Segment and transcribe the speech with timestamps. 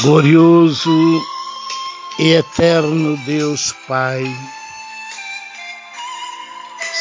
[0.00, 1.26] Glorioso
[2.20, 4.24] e eterno Deus Pai,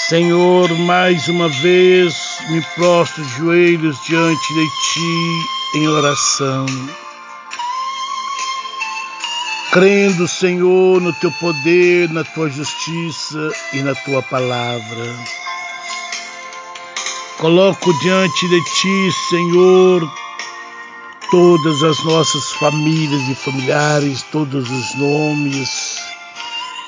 [0.10, 2.16] Senhor, mais uma vez
[2.50, 6.66] me prostro de joelhos diante de Ti em oração,
[9.71, 15.16] crendo, Senhor, no Teu poder, na Tua justiça e na Tua palavra.
[17.38, 20.27] Coloco diante de Ti, Senhor,
[21.30, 25.98] todas as nossas famílias e familiares, todos os nomes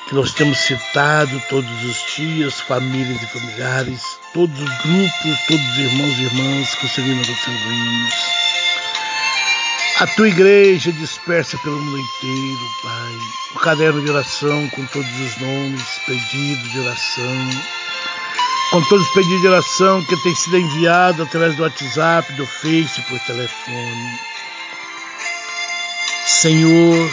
[0.08, 4.02] que nós temos citado todos os dias, famílias e familiares,
[4.34, 8.14] todos os grupos, todos os irmãos e irmãs que seguindo os seus hinos.
[10.00, 13.18] A tua igreja dispersa pelo mundo inteiro, Pai.
[13.54, 17.50] O caderno de oração com todos os nomes, pedidos de oração,
[18.70, 23.02] com todos os pedidos de oração que têm sido enviados através do WhatsApp, do Face,
[23.02, 24.29] por telefone.
[26.40, 27.10] Senhor,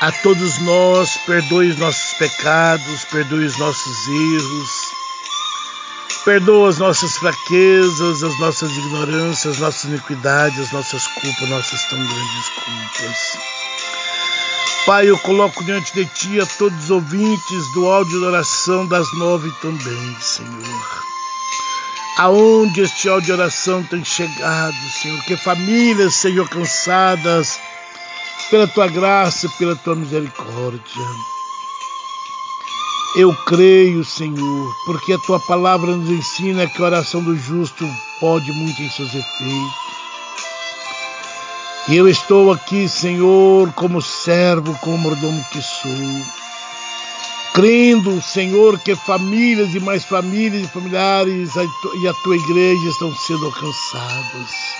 [0.00, 4.70] a todos nós, perdoe os nossos pecados, perdoe os nossos erros,
[6.24, 11.98] perdoa as nossas fraquezas, as nossas ignorâncias, as nossas iniquidades, as nossas culpas, nossas tão
[11.98, 13.38] grandes culpas.
[14.86, 19.12] Pai, eu coloco diante de Ti a todos os ouvintes do áudio de oração das
[19.18, 21.04] nove também, Senhor
[22.16, 27.58] aonde este áudio de oração tem chegado, Senhor, que famílias sejam cansadas
[28.50, 31.02] pela tua graça, pela tua misericórdia.
[33.16, 37.88] Eu creio, Senhor, porque a tua palavra nos ensina que a oração do justo
[38.20, 39.84] pode muito em seus efeitos.
[41.86, 45.90] E eu estou aqui, Senhor, como servo, como mordomo que sou,
[47.54, 53.46] crendo, Senhor, que famílias e mais famílias e familiares e a tua igreja estão sendo
[53.46, 54.73] alcançados.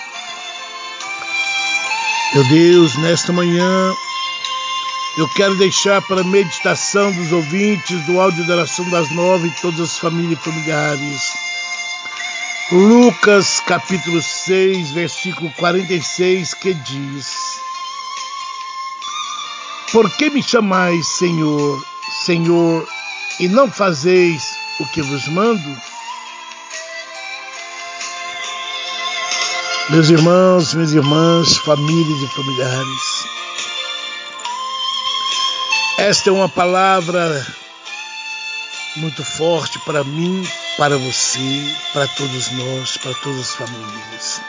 [2.35, 3.95] Meu Deus, nesta manhã
[5.17, 9.61] eu quero deixar para a meditação dos ouvintes do áudio da oração das nove e
[9.61, 11.21] todas as famílias e familiares.
[12.73, 17.57] Lucas capítulo 6, versículo 46, que diz:
[19.93, 21.85] Por que me chamais Senhor,
[22.25, 22.85] Senhor,
[23.39, 24.43] e não fazeis
[24.81, 25.94] o que vos mando?
[29.87, 33.25] Meus irmãos, minhas irmãs, famílias e familiares,
[35.99, 37.45] esta é uma palavra
[38.95, 40.43] muito forte para mim,
[40.75, 44.41] para você, para todos nós, para todas as famílias.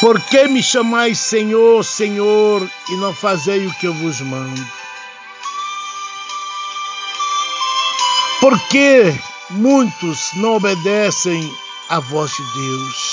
[0.00, 4.66] Por que me chamais Senhor, Senhor, e não fazei o que eu vos mando?
[8.40, 9.14] Por que
[9.50, 11.52] muitos não obedecem
[11.90, 13.07] à voz de Deus?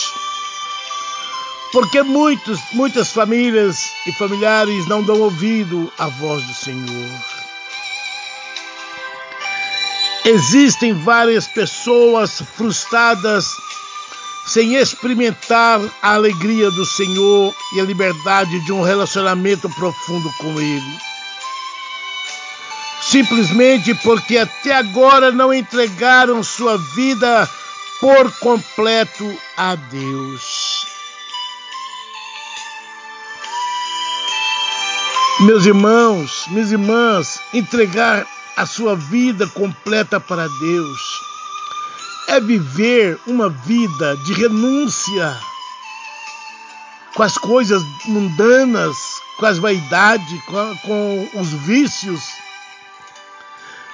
[1.75, 7.19] Porque muitos, muitas famílias e familiares não dão ouvido à voz do Senhor.
[10.24, 13.46] Existem várias pessoas frustradas
[14.47, 21.00] sem experimentar a alegria do Senhor e a liberdade de um relacionamento profundo com Ele.
[23.02, 27.50] Simplesmente porque até agora não entregaram sua vida
[28.00, 30.65] por completo a Deus.
[35.41, 38.25] Meus irmãos, minhas irmãs, entregar
[38.56, 41.01] a sua vida completa para Deus
[42.29, 45.38] é viver uma vida de renúncia
[47.13, 48.95] com as coisas mundanas,
[49.38, 52.22] com as vaidades, com, com os vícios,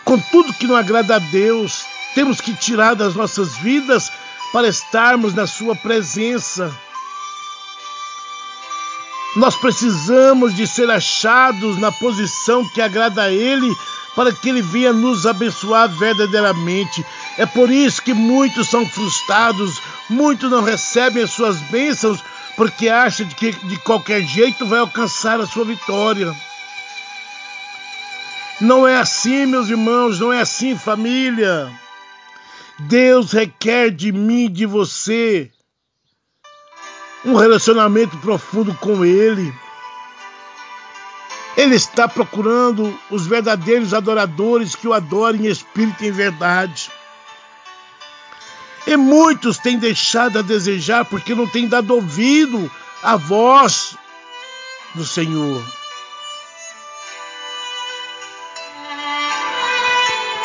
[0.05, 1.83] com tudo que não agrada a Deus.
[2.13, 4.11] Temos que tirar das nossas vidas
[4.53, 6.71] para estarmos na Sua presença
[9.35, 13.73] nós precisamos de ser achados na posição que agrada a Ele
[14.15, 17.05] para que Ele venha nos abençoar verdadeiramente.
[17.37, 22.21] É por isso que muitos são frustrados, muitos não recebem as suas bênçãos
[22.57, 26.35] porque acham que de qualquer jeito vai alcançar a sua vitória.
[28.59, 31.71] Não é assim, meus irmãos, não é assim, família.
[32.77, 35.49] Deus requer de mim, de você,
[37.25, 39.53] um relacionamento profundo com Ele.
[41.55, 46.89] Ele está procurando os verdadeiros adoradores que o adorem em espírito e em verdade.
[48.87, 52.71] E muitos têm deixado a desejar porque não têm dado ouvido
[53.03, 53.95] à voz
[54.95, 55.63] do Senhor.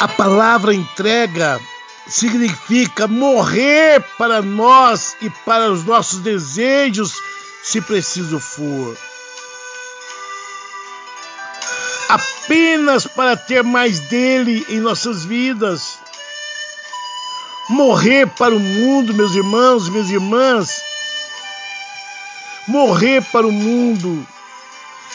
[0.00, 1.58] A palavra entrega
[2.08, 7.14] significa morrer para nós e para os nossos desejos,
[7.62, 8.96] se preciso for.
[12.08, 15.98] Apenas para ter mais dele em nossas vidas.
[17.68, 20.80] Morrer para o mundo, meus irmãos, minhas irmãs.
[22.68, 24.24] Morrer para o mundo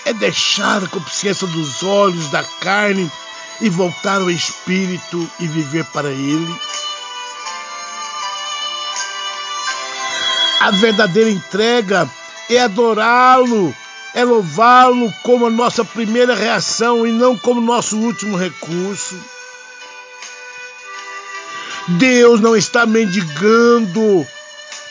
[0.06, 3.10] é deixar a consciência dos olhos da carne
[3.62, 6.71] e voltar ao espírito e viver para ele.
[10.62, 12.08] A verdadeira entrega
[12.48, 13.74] é adorá-lo,
[14.14, 19.20] é louvá-lo como a nossa primeira reação e não como nosso último recurso.
[21.88, 24.24] Deus não está mendigando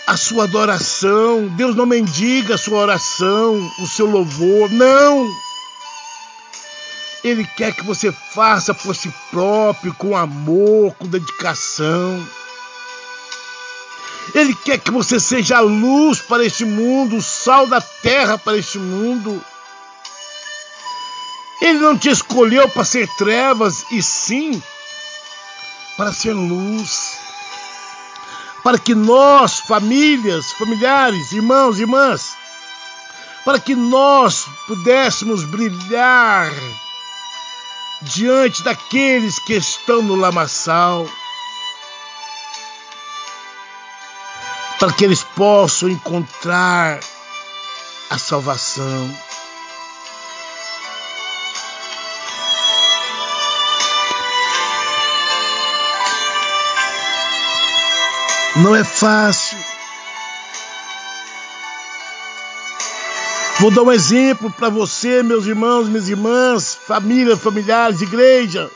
[0.08, 5.24] a sua adoração, Deus não mendiga a sua oração, o seu louvor, não.
[7.22, 12.26] Ele quer que você faça por si próprio, com amor, com dedicação.
[14.34, 18.56] Ele quer que você seja a luz para este mundo, o sal da terra para
[18.56, 19.44] este mundo.
[21.60, 24.62] Ele não te escolheu para ser trevas, e sim
[25.96, 27.18] para ser luz.
[28.62, 32.36] Para que nós, famílias, familiares, irmãos, irmãs,
[33.44, 36.50] para que nós pudéssemos brilhar
[38.02, 41.06] diante daqueles que estão no lamaçal.
[44.80, 46.98] Para que eles possam encontrar
[48.08, 49.14] a salvação.
[58.56, 59.58] Não é fácil.
[63.58, 68.70] Vou dar um exemplo para você, meus irmãos, minhas irmãs, família, familiares, igreja.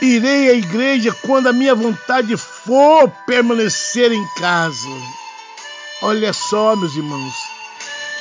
[0.00, 2.36] Irei à igreja quando a minha vontade
[2.66, 4.88] for permanecer em casa.
[6.02, 7.34] Olha só, meus irmãos.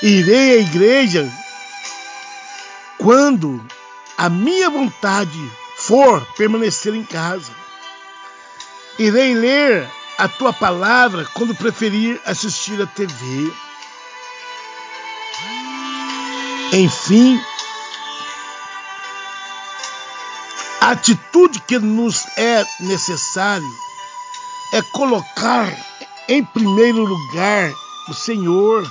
[0.04, 1.28] Irei à igreja
[3.00, 3.66] quando
[4.18, 7.52] a minha vontade for permanecer em casa.
[9.00, 13.52] Irei ler a tua palavra quando preferir assistir a TV.
[16.72, 17.42] Enfim,
[20.86, 23.66] A atitude que nos é necessário
[24.75, 25.74] é colocar
[26.27, 27.72] em primeiro lugar
[28.10, 28.86] o Senhor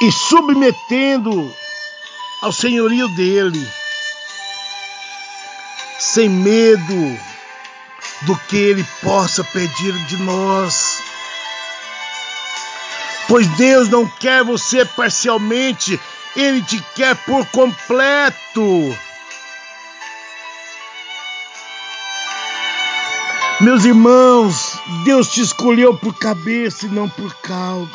[0.00, 1.52] e submetendo
[2.40, 3.68] ao senhorio dele,
[5.98, 7.18] sem medo
[8.22, 11.02] do que ele possa pedir de nós.
[13.26, 16.00] Pois Deus não quer você parcialmente
[16.36, 18.96] ele te quer por completo.
[23.60, 27.90] Meus irmãos, Deus te escolheu por cabeça e não por cauda.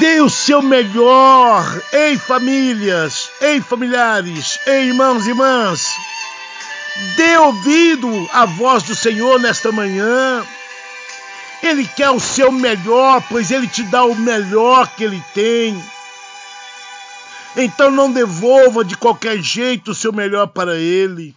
[0.00, 5.88] Dê o seu melhor, ei famílias, ei familiares, ei irmãos e irmãs.
[7.16, 10.44] Dê ouvido à voz do Senhor nesta manhã.
[11.62, 15.80] Ele quer o seu melhor, pois ele te dá o melhor que ele tem.
[17.56, 21.36] Então não devolva de qualquer jeito o seu melhor para ele.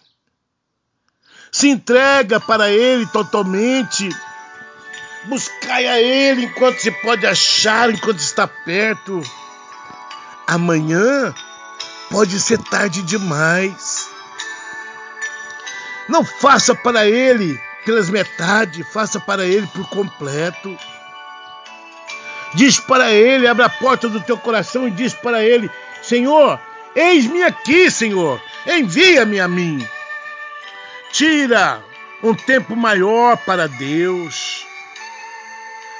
[1.53, 4.09] Se entrega para ele totalmente.
[5.25, 9.21] Buscai a ele enquanto se pode achar, enquanto está perto.
[10.47, 11.31] Amanhã
[12.09, 14.09] pode ser tarde demais.
[16.09, 20.75] Não faça para ele pelas metades, faça para ele por completo.
[22.55, 25.69] Diz para ele, abre a porta do teu coração e diz para ele:
[26.01, 26.59] Senhor,
[26.95, 29.87] eis-me aqui, Senhor, envia-me a mim.
[31.13, 31.81] Tira
[32.21, 34.67] um tempo maior para Deus,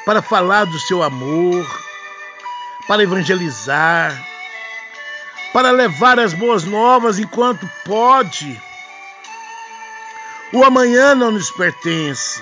[0.06, 1.66] para falar do seu amor,
[2.88, 4.22] para evangelizar,
[5.54, 8.62] para levar as boas novas enquanto pode
[10.54, 12.40] o amanhã não nos pertence.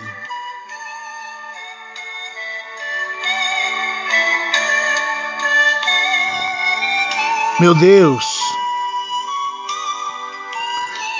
[7.57, 8.25] Meu Deus,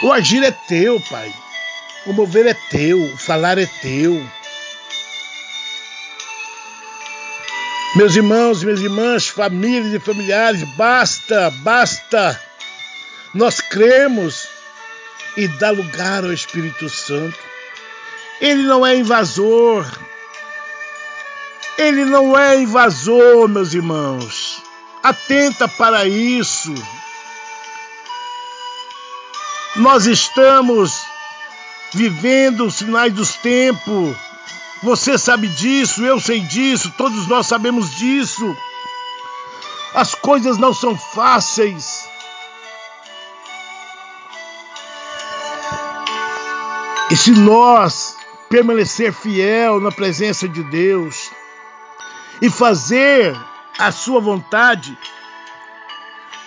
[0.03, 1.34] o agir é teu, Pai.
[2.05, 4.22] O mover é teu, o falar é teu.
[7.96, 12.41] Meus irmãos, minhas irmãs, famílias e familiares, basta, basta.
[13.34, 14.48] Nós cremos
[15.38, 17.38] e dá lugar ao Espírito Santo.
[18.39, 19.86] Ele não é invasor.
[21.77, 24.63] Ele não é invasor, meus irmãos.
[25.03, 26.74] Atenta para isso.
[29.78, 31.06] Nós estamos
[31.94, 34.16] vivendo os sinais dos tempos,
[34.84, 38.58] Você sabe disso, eu sei disso, todos nós sabemos disso.
[39.94, 42.10] As coisas não são fáceis.
[47.12, 48.18] E se nós
[48.50, 51.30] permanecer fiel na presença de Deus
[52.42, 53.40] e fazer
[53.78, 54.98] a sua vontade,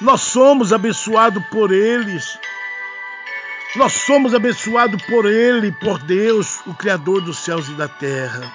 [0.00, 2.38] nós somos abençoados por eles.
[3.76, 8.52] Nós somos abençoados por Ele, por Deus, o Criador dos céus e da terra.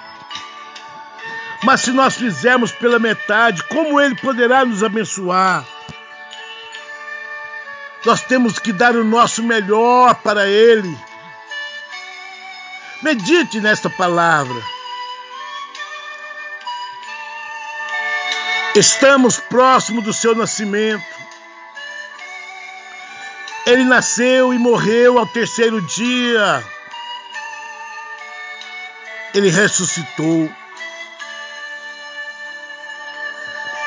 [1.62, 5.64] Mas se nós fizermos pela metade, como Ele poderá nos abençoar?
[8.04, 10.98] Nós temos que dar o nosso melhor para Ele.
[13.02, 14.62] Medite nesta palavra.
[18.74, 21.19] Estamos próximo do seu nascimento.
[23.70, 26.64] Ele nasceu e morreu ao terceiro dia.
[29.32, 30.50] Ele ressuscitou.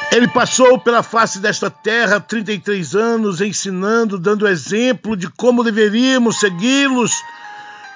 [0.10, 7.12] Ele passou pela face desta terra 33 anos, ensinando, dando exemplo de como deveríamos segui-los,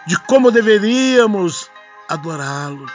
[0.06, 1.72] de como deveríamos
[2.10, 2.86] adorá-lo.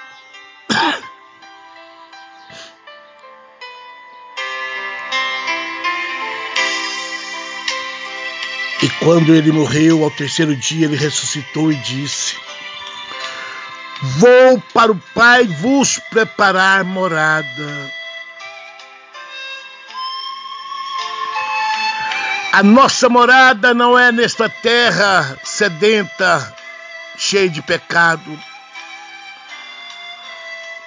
[9.05, 12.37] Quando ele morreu, ao terceiro dia, ele ressuscitou e disse:
[14.19, 17.91] Vou para o Pai vos preparar morada.
[22.53, 26.55] A nossa morada não é nesta terra sedenta,
[27.17, 28.39] cheia de pecado,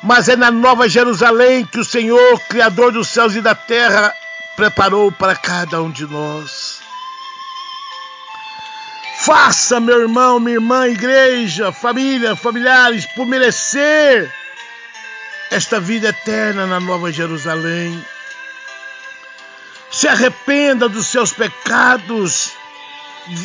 [0.04, 4.14] mas é na Nova Jerusalém que o Senhor, Criador dos céus e da terra,
[4.56, 6.75] preparou para cada um de nós.
[9.25, 14.32] Faça, meu irmão, minha irmã, igreja, família, familiares, por merecer
[15.50, 18.00] esta vida eterna na Nova Jerusalém.
[19.89, 22.51] Se arrependa dos seus pecados.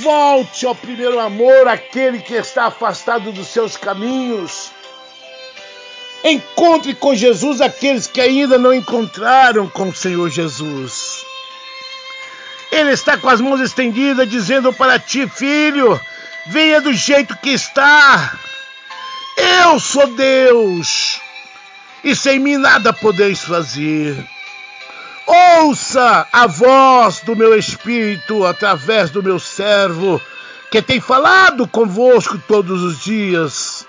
[0.03, 4.71] Volte ao primeiro amor, aquele que está afastado dos seus caminhos.
[6.23, 11.30] Encontre com Jesus aqueles que ainda não encontraram com o Senhor Jesus.
[12.71, 16.01] Ele está com as mãos estendidas, dizendo para ti, filho,
[16.47, 18.39] venha do jeito que está.
[19.37, 21.21] Eu sou Deus,
[22.05, 24.17] e sem mim nada podeis fazer.
[25.63, 30.21] Ouça a voz do meu Espírito através do meu servo,
[30.73, 33.87] que tem falado convosco todos os dias.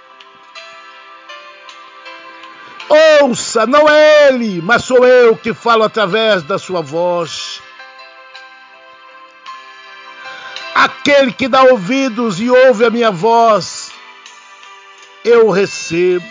[3.22, 7.51] Ouça, não é ele, mas sou eu que falo através da sua voz.
[10.82, 13.92] Aquele que dá ouvidos e ouve a minha voz,
[15.24, 16.26] eu recebo.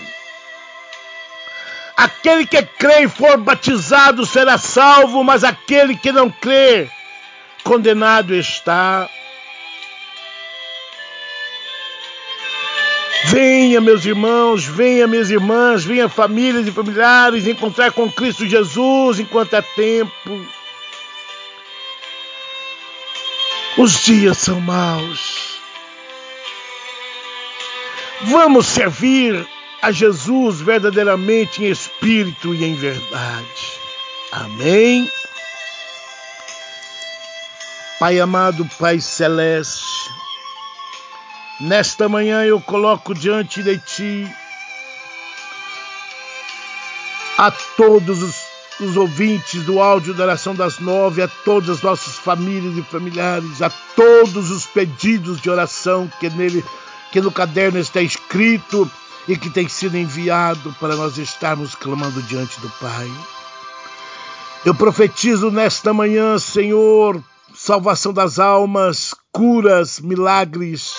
[1.96, 6.90] Aquele que crê e for batizado será salvo, mas aquele que não crê,
[7.62, 9.08] condenado está.
[13.26, 19.54] Venha, meus irmãos, venha, minhas irmãs, venha, famílias e familiares, encontrar com Cristo Jesus enquanto
[19.54, 20.59] é tempo.
[23.78, 25.60] Os dias são maus.
[28.22, 29.46] Vamos servir
[29.80, 33.80] a Jesus verdadeiramente em espírito e em verdade.
[34.32, 35.10] Amém.
[37.98, 40.10] Pai amado, Pai celeste,
[41.60, 44.26] nesta manhã eu coloco diante de Ti
[47.36, 48.49] a todos os
[48.80, 53.60] os ouvintes do áudio da oração das nove, a todas as nossas famílias e familiares,
[53.60, 56.64] a todos os pedidos de oração que nele,
[57.12, 58.90] que no caderno está escrito
[59.28, 63.10] e que tem sido enviado para nós estarmos clamando diante do Pai.
[64.64, 67.22] Eu profetizo nesta manhã, Senhor,
[67.54, 70.96] salvação das almas, curas, milagres.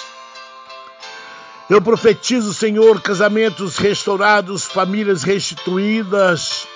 [1.70, 6.68] Eu profetizo, Senhor, casamentos restaurados, famílias restituídas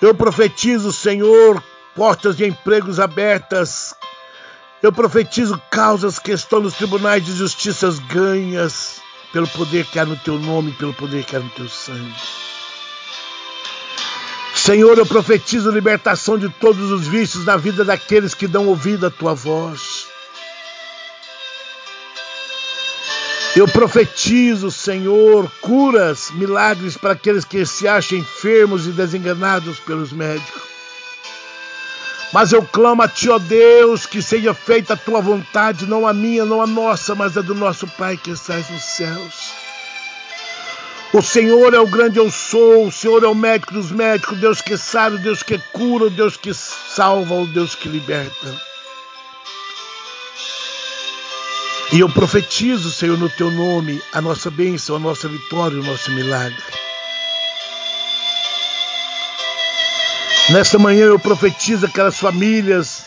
[0.00, 1.62] eu profetizo, Senhor,
[1.94, 3.94] portas de empregos abertas.
[4.82, 9.00] Eu profetizo causas que estão nos tribunais de justiça ganhas
[9.32, 12.14] pelo poder que há no teu nome, pelo poder que há no teu sangue.
[14.54, 19.10] Senhor, eu profetizo libertação de todos os vícios na vida daqueles que dão ouvido à
[19.10, 19.97] tua voz.
[23.56, 30.62] Eu profetizo, Senhor, curas, milagres para aqueles que se acham enfermos e desenganados pelos médicos.
[32.32, 36.12] Mas eu clamo a Ti, ó Deus, que seja feita a Tua vontade, não a
[36.12, 39.52] minha, não a nossa, mas a do nosso Pai que estás nos céus.
[41.10, 44.60] O Senhor é o grande eu sou, o Senhor é o médico dos médicos, Deus
[44.60, 48.67] que sabe, Deus que cura, Deus que salva, o Deus que liberta.
[51.90, 56.10] E eu profetizo, Senhor, no teu nome, a nossa bênção, a nossa vitória, o nosso
[56.10, 56.62] milagre.
[60.50, 63.04] Nesta manhã eu profetizo aquelas famílias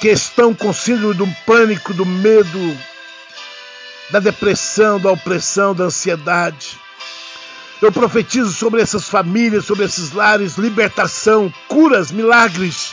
[0.00, 2.78] que estão com síndrome do pânico, do medo,
[4.10, 6.78] da depressão, da opressão, da ansiedade.
[7.82, 12.92] Eu profetizo sobre essas famílias, sobre esses lares, libertação, curas, milagres.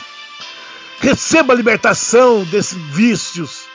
[0.98, 3.67] Receba a libertação desses vícios.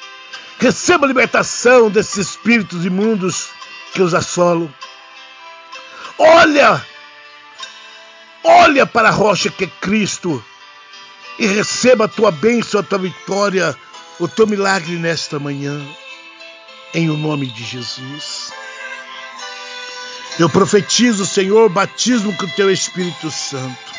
[0.63, 3.49] Receba a libertação desses espíritos imundos
[3.93, 4.73] que os assolam.
[6.17, 6.81] Olha!
[8.41, 10.41] Olha para a rocha que é Cristo
[11.37, 13.77] e receba a tua bênção, a tua vitória,
[14.17, 15.85] o teu milagre nesta manhã
[16.93, 18.53] em o nome de Jesus.
[20.39, 23.93] Eu profetizo, Senhor, batismo com o teu Espírito Santo.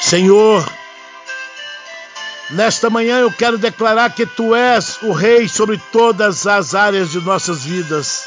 [0.00, 0.79] Senhor,
[2.52, 7.20] nesta manhã eu quero declarar que tu és o Rei sobre todas as áreas de
[7.20, 8.24] nossas vidas.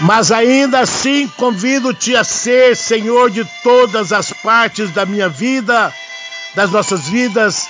[0.00, 5.92] Mas ainda assim convido-te a ser Senhor de todas as partes da minha vida,
[6.54, 7.68] das nossas vidas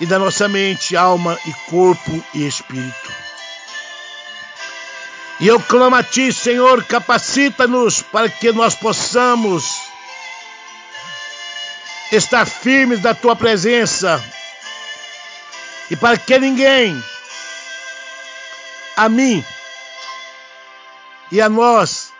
[0.00, 3.12] e da nossa mente, alma e corpo e espírito.
[5.38, 9.89] E eu clamo a Ti, Senhor, capacita-nos para que nós possamos
[12.10, 14.22] estar firmes da Tua presença.
[15.90, 17.02] E para que ninguém,
[18.96, 19.44] a mim
[21.32, 22.12] e a nós,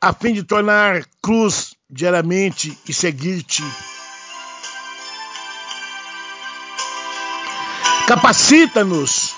[0.00, 3.64] a fim de tornar cruz diariamente e seguir-te.
[8.06, 9.34] Capacita-nos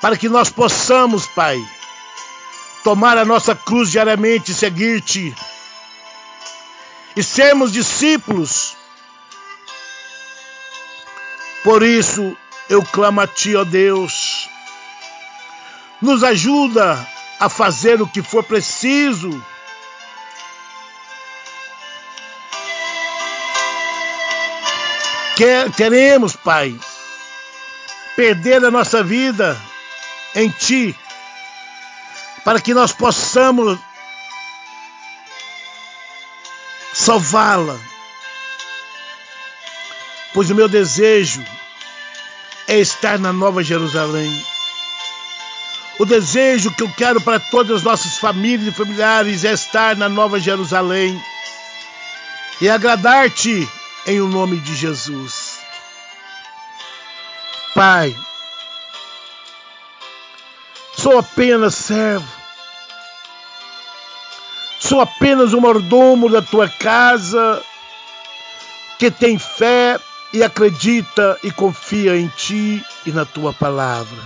[0.00, 1.58] para que nós possamos, Pai,
[2.82, 5.34] tomar a nossa cruz diariamente e seguir-te
[7.16, 8.76] e sermos discípulos.
[11.62, 12.36] Por isso
[12.68, 14.48] eu clamo a Ti, ó Deus,
[16.00, 17.06] nos ajuda
[17.40, 19.30] a fazer o que for preciso.
[25.76, 26.78] Queremos, Pai,
[28.14, 29.60] perder a nossa vida
[30.34, 30.96] em Ti,
[32.44, 33.78] para que nós possamos
[37.04, 37.78] salvá-la.
[40.32, 41.44] Pois o meu desejo
[42.66, 44.44] é estar na Nova Jerusalém.
[45.98, 50.08] O desejo que eu quero para todas as nossas famílias e familiares é estar na
[50.08, 51.22] Nova Jerusalém
[52.60, 53.68] e agradar-te
[54.06, 55.58] em o nome de Jesus.
[57.74, 58.16] Pai,
[60.96, 62.26] sou apenas servo,
[64.84, 67.62] sou apenas um mordomo da tua casa
[68.98, 69.98] que tem fé
[70.30, 74.22] e acredita e confia em ti e na tua palavra.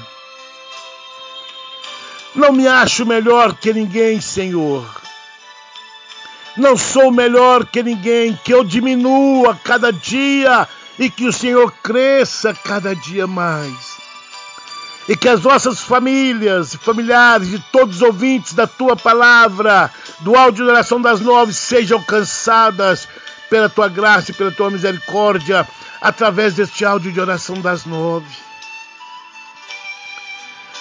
[2.34, 4.84] Não me acho melhor que ninguém, Senhor.
[6.56, 10.66] Não sou melhor que ninguém, que eu diminua cada dia
[10.98, 13.96] e que o Senhor cresça cada dia mais.
[15.08, 20.66] E que as nossas famílias, familiares e todos os ouvintes da tua palavra, do áudio
[20.66, 23.08] da oração das nove, sejam alcançadas
[23.48, 25.66] pela tua graça e pela tua misericórdia,
[26.00, 28.26] através deste áudio de oração das nove.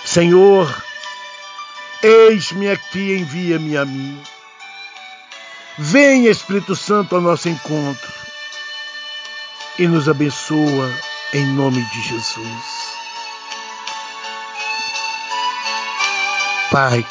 [0.06, 0.74] Senhor,
[2.02, 4.22] eis-me aqui, envia-me a mim.
[5.78, 8.12] Vem, Espírito Santo, ao nosso encontro
[9.78, 10.92] e nos abençoa
[11.34, 12.88] em nome de Jesus.
[16.72, 17.06] Pai,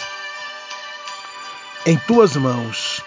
[1.86, 3.00] em tuas mãos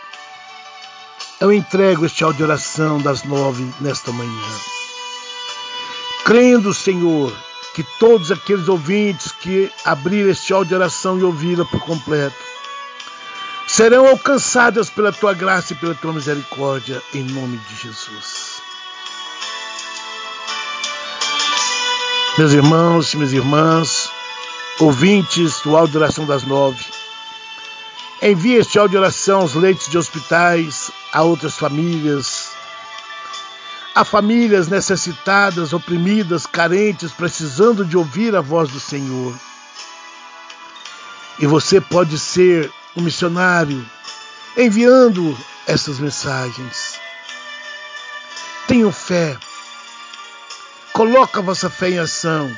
[1.42, 4.56] eu entrego este áudio de oração das nove nesta manhã.
[6.26, 7.34] Crendo, Senhor,
[7.74, 12.36] que todos aqueles ouvintes que abrirem este áudio de oração e ouvi-la por completo
[13.68, 18.62] serão alcançadas pela tua graça e pela tua misericórdia, em nome de Jesus.
[22.38, 24.10] Meus irmãos minhas irmãs,
[24.80, 26.84] ouvintes do áudio de oração das nove,
[28.22, 32.50] envie este áudio de oração aos leitos de hospitais, a outras famílias,
[33.96, 39.34] a famílias necessitadas, oprimidas, carentes, precisando de ouvir a voz do Senhor.
[41.40, 43.86] E você pode ser um missionário
[44.58, 47.00] enviando essas mensagens.
[48.68, 49.38] Tenham fé
[51.00, 52.54] Coloca a vossa fé em ação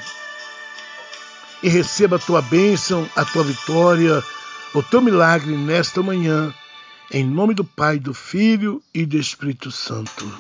[1.62, 4.24] e receba a tua bênção, a tua vitória,
[4.74, 6.54] o teu milagre nesta manhã,
[7.12, 10.32] em nome do Pai, do Filho e do Espírito Santo.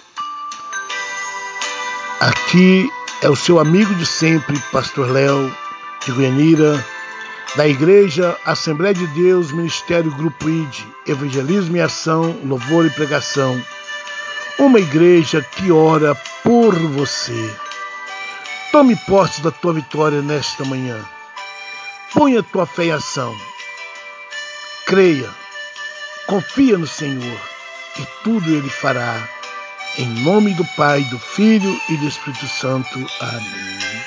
[2.21, 2.89] Aqui
[3.21, 5.53] é o seu amigo de sempre, Pastor Léo
[6.05, 6.85] de Goianira,
[7.57, 13.61] da Igreja Assembleia de Deus, Ministério Grupo ID, Evangelismo e Ação, Louvor e Pregação.
[14.57, 17.53] Uma igreja que ora por você.
[18.71, 21.03] Tome posse da tua vitória nesta manhã.
[22.13, 23.35] Ponha tua fé em ação.
[24.85, 25.29] Creia,
[26.27, 27.39] confia no Senhor
[27.99, 29.27] e tudo Ele fará.
[29.97, 33.05] Em nome do Pai, do Filho e do Espírito Santo.
[33.19, 34.00] Amém.